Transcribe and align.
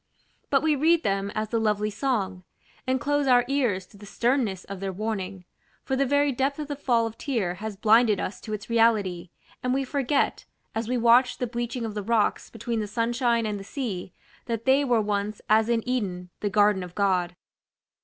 But 0.49 0.63
we 0.63 0.75
read 0.75 1.03
them 1.03 1.29
as 1.35 1.53
a 1.53 1.59
lovely 1.59 1.91
song; 1.91 2.43
and 2.87 2.99
close 2.99 3.27
our 3.27 3.45
ears 3.47 3.85
to 3.85 3.97
the 3.97 4.07
sternness 4.07 4.63
of 4.63 4.79
their 4.79 4.91
warning: 4.91 5.45
for 5.83 5.95
the 5.95 6.07
very 6.07 6.31
depth 6.31 6.57
of 6.57 6.67
the 6.69 6.75
Fall 6.75 7.05
of 7.05 7.19
Tyre 7.19 7.53
has 7.61 7.75
blinded 7.77 8.19
us 8.19 8.41
to 8.41 8.51
its 8.53 8.67
reality, 8.67 9.29
and 9.61 9.75
we 9.75 9.83
forget, 9.83 10.45
as 10.73 10.87
we 10.87 10.97
watch 10.97 11.37
the 11.37 11.45
bleaching 11.45 11.85
of 11.85 11.93
the 11.93 12.01
rocks 12.01 12.49
between 12.49 12.79
the 12.79 12.87
sunshine 12.87 13.45
and 13.45 13.59
the 13.59 13.63
sea, 13.63 14.11
that 14.47 14.65
they 14.65 14.83
were 14.83 14.99
once 15.01 15.39
"as 15.47 15.69
in 15.69 15.87
Eden, 15.87 16.31
the 16.39 16.49
garden 16.49 16.81
of 16.81 16.95
God." 16.95 17.35